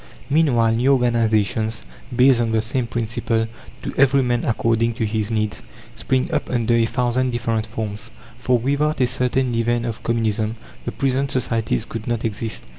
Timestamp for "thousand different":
6.87-7.67